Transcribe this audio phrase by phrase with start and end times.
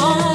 [0.00, 0.27] on.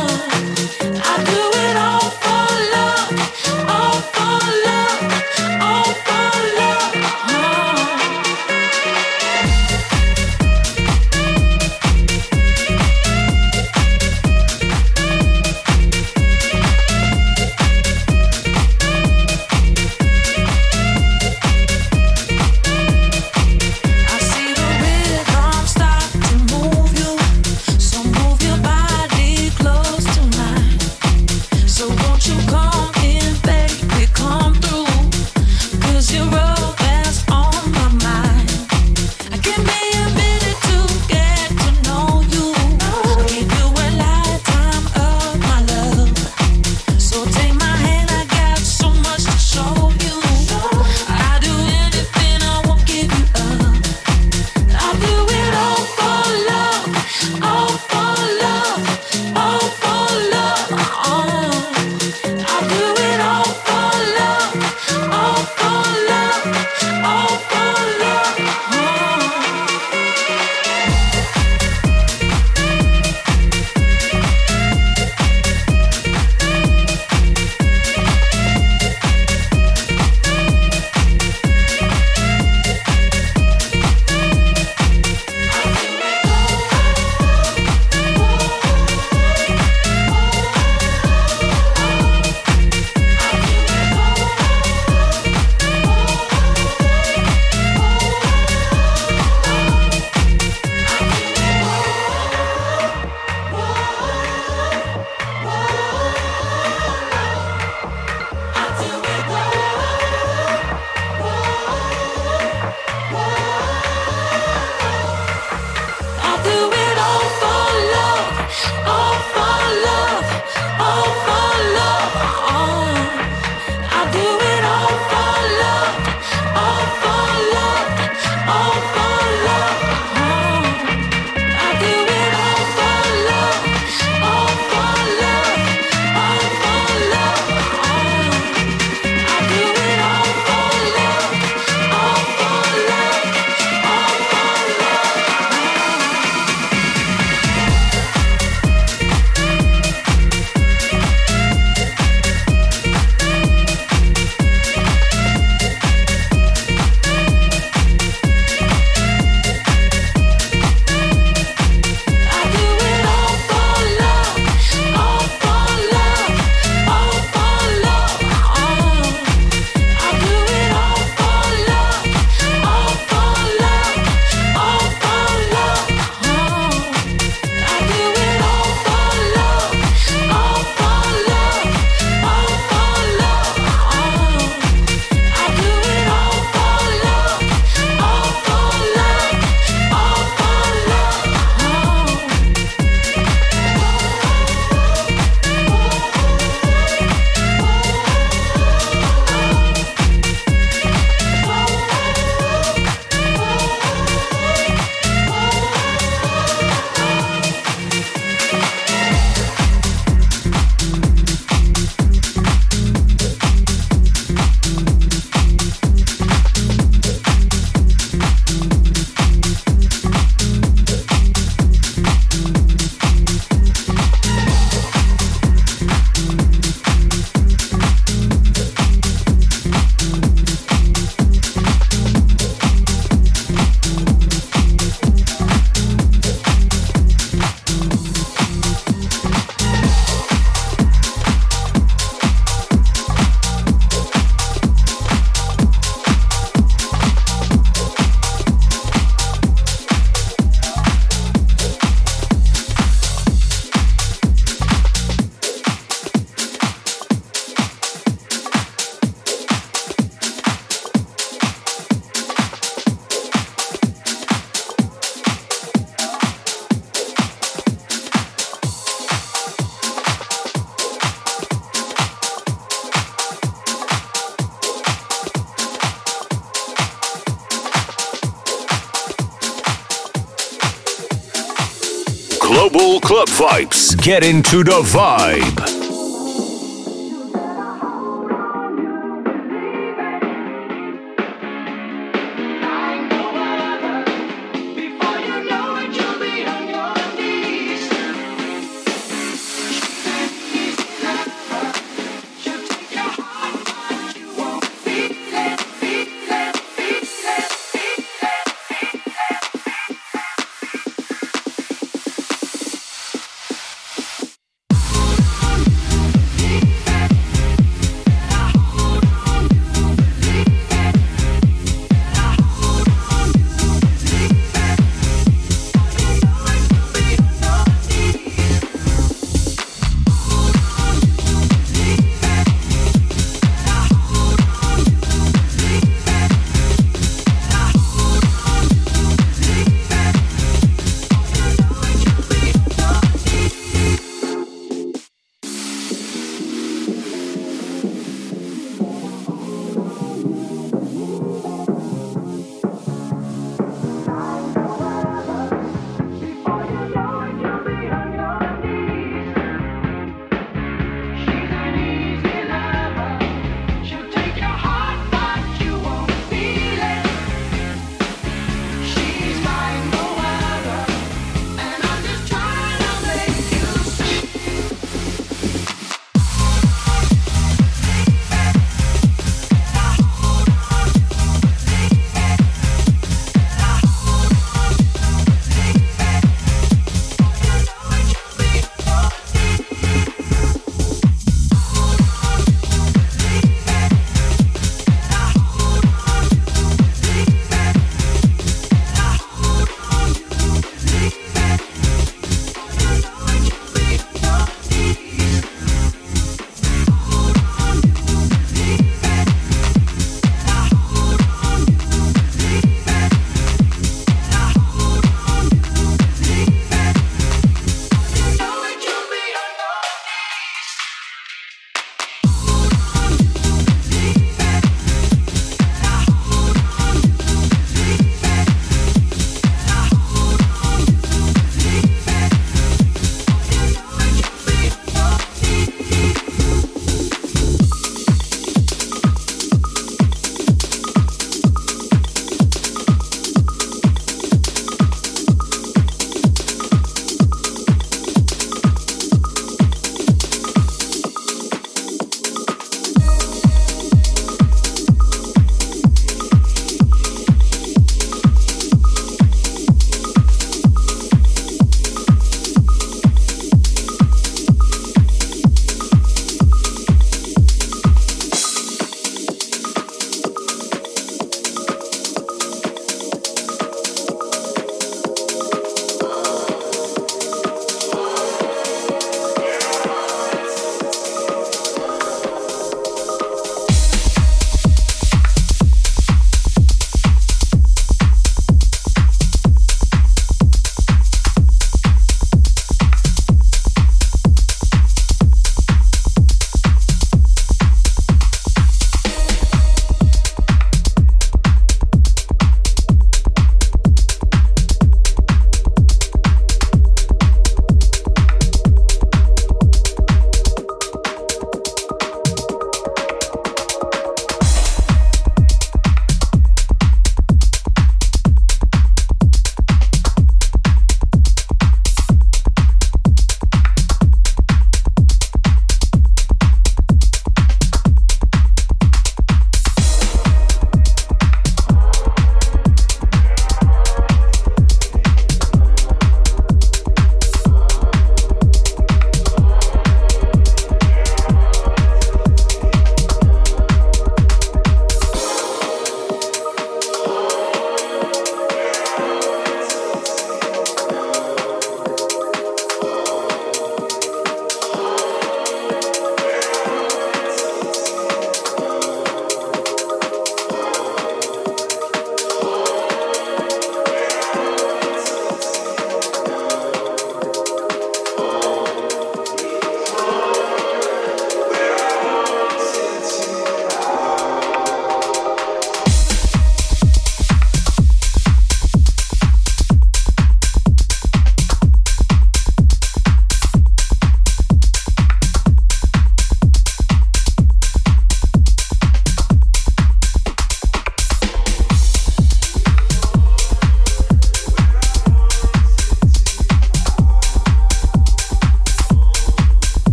[284.04, 285.73] Get into the vibe.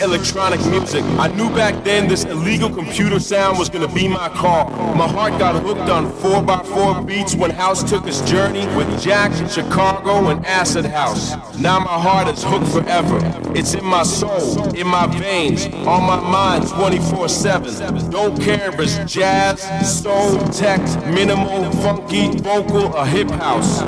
[0.00, 1.04] Electronic music.
[1.18, 4.70] I knew back then this illegal computer sound was gonna be my call.
[4.94, 10.28] My heart got hooked on 4x4 beats when House took his journey with Jack, Chicago,
[10.28, 11.34] and Acid House.
[11.58, 13.18] Now my heart is hooked forever.
[13.54, 18.10] It's in my soul, in my veins, on my mind 24 7.
[18.10, 19.62] Don't care if it's jazz,
[20.02, 23.82] soul, tech, minimal, funky, vocal, or hip house.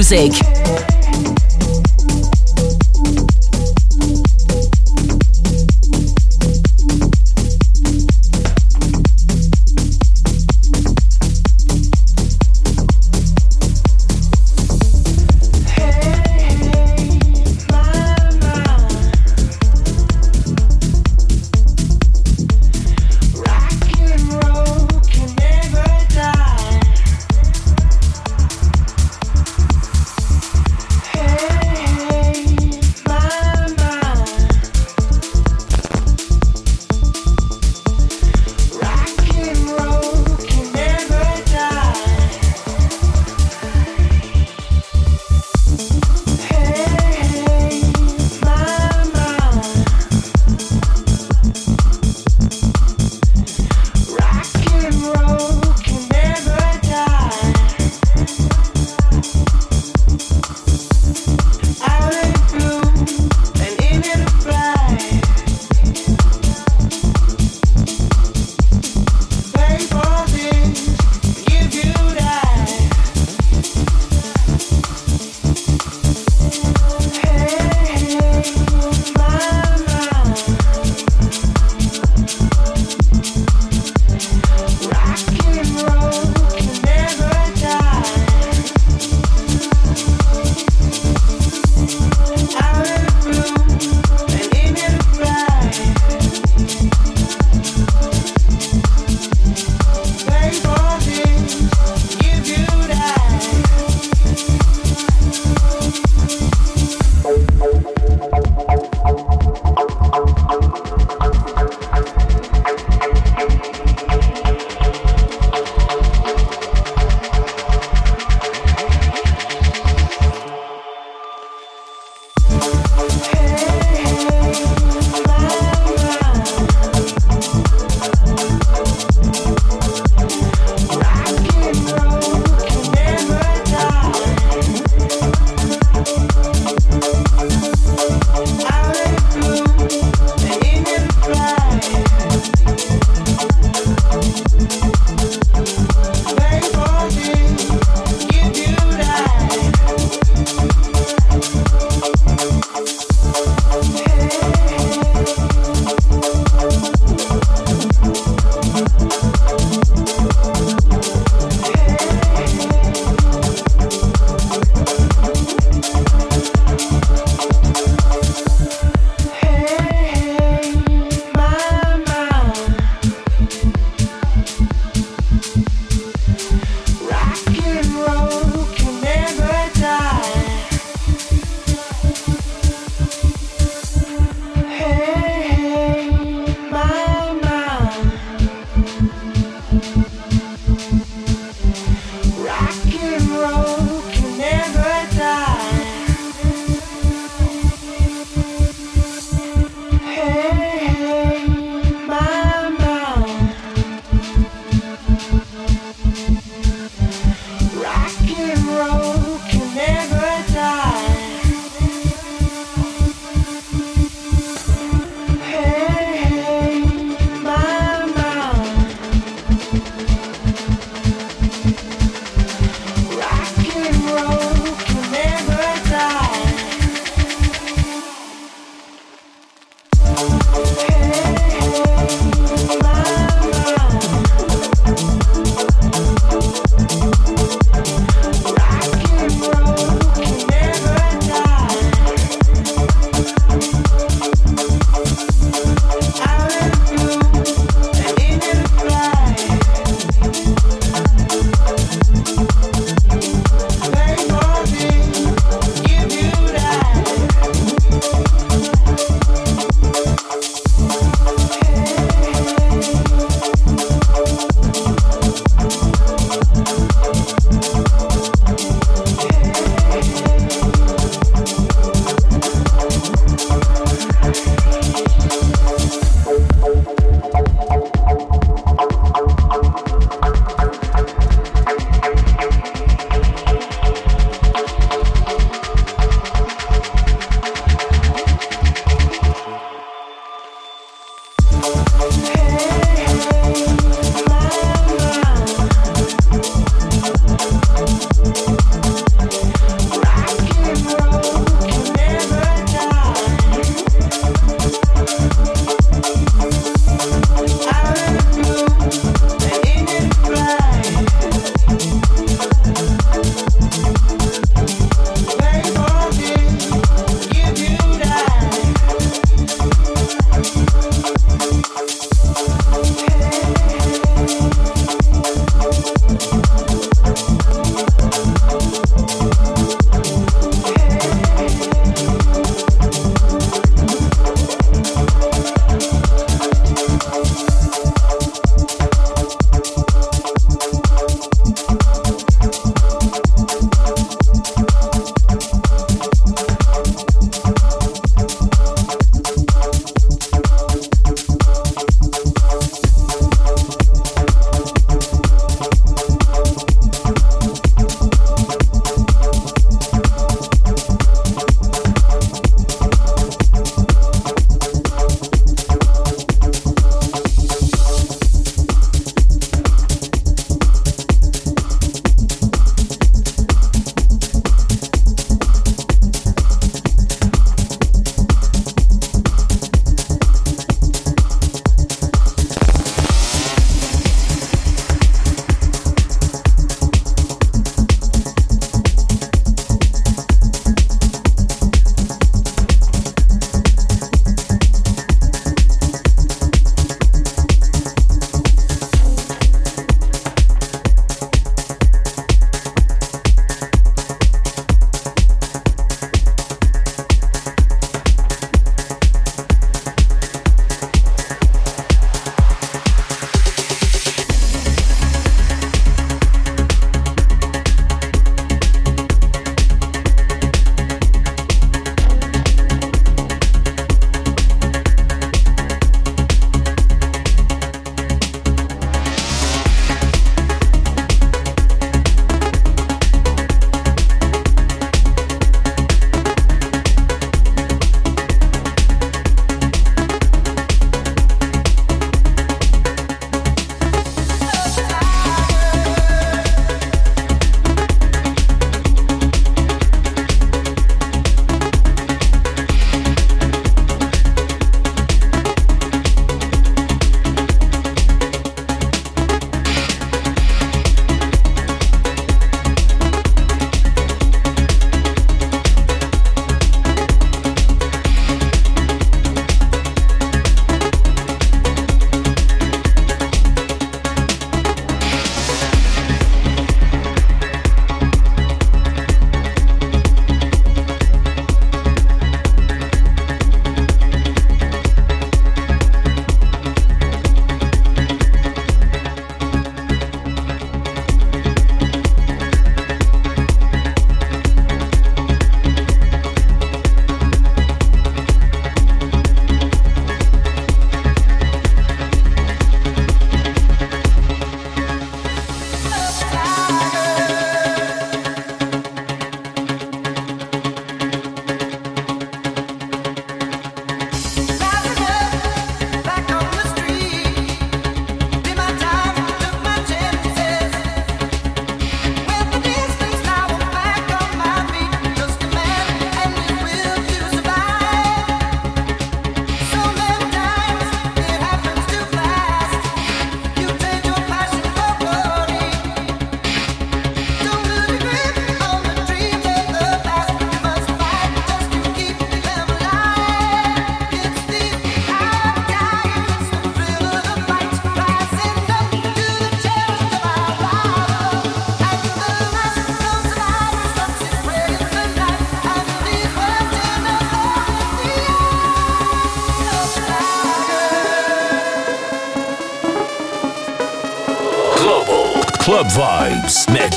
[0.00, 0.39] music.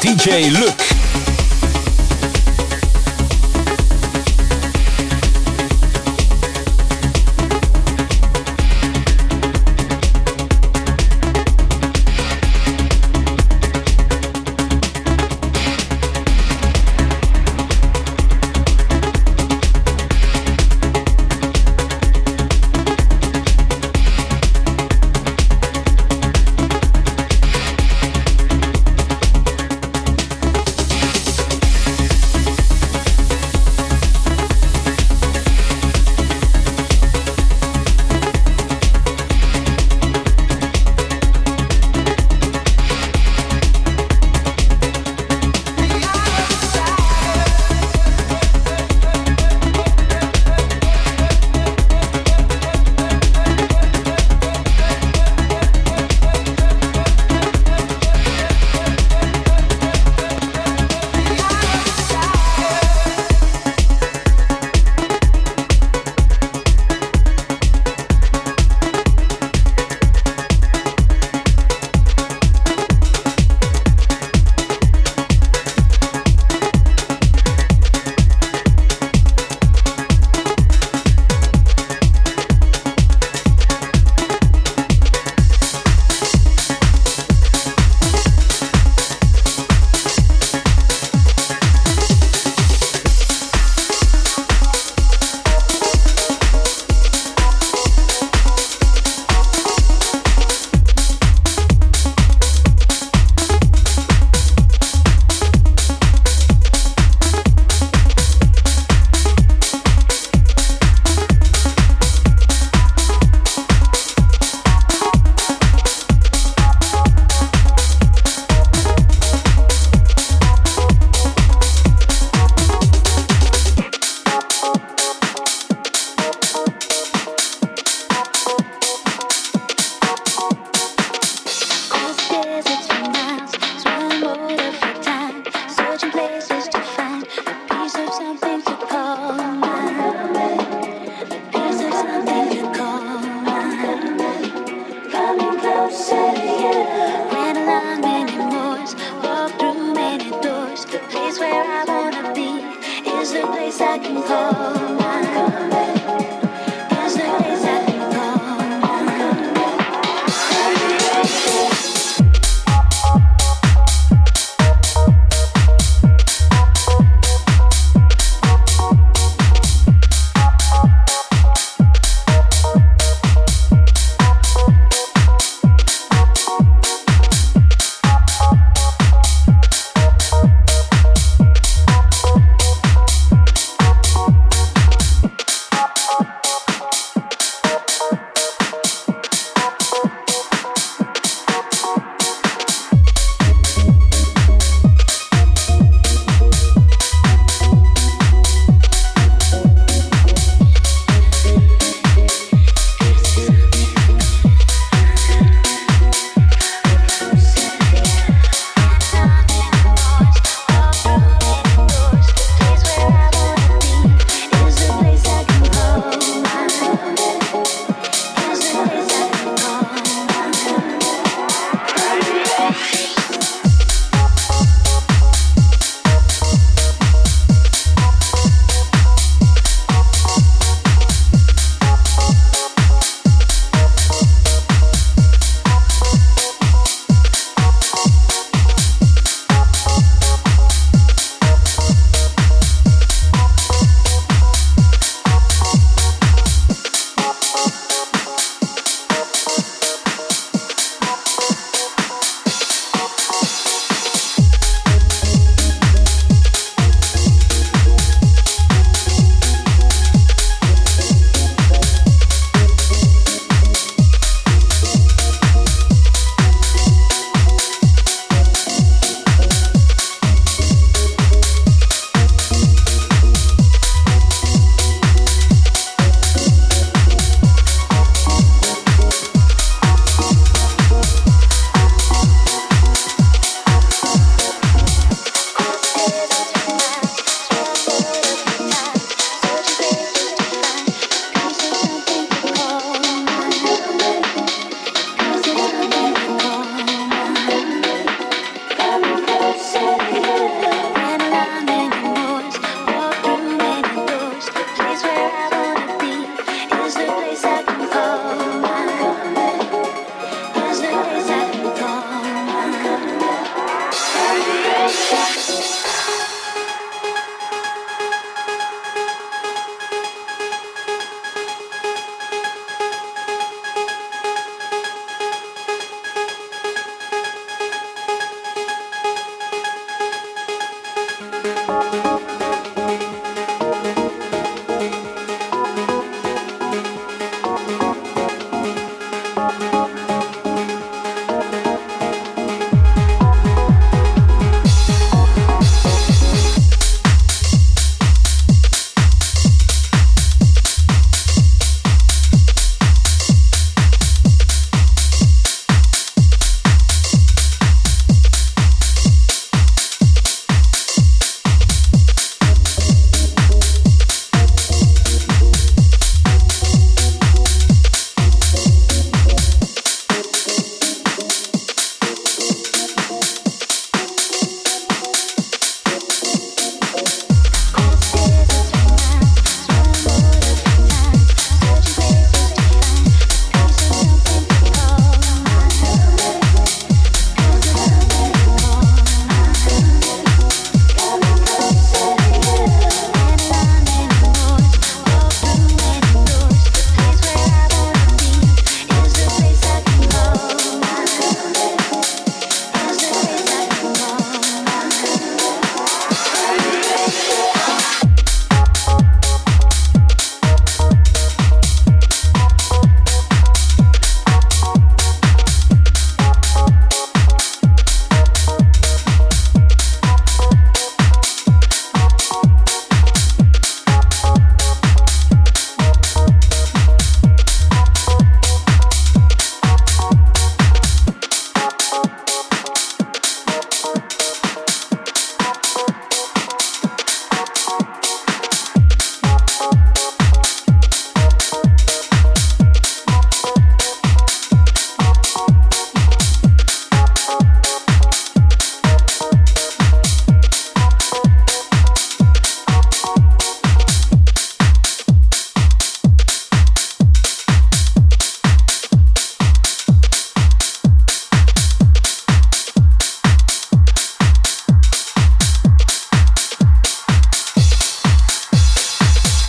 [0.03, 0.72] DJ Luc.